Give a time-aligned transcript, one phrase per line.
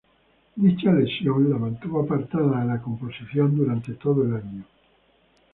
[0.55, 4.63] Dicha lesión la mantuvo apartada de la competición durante todo el año.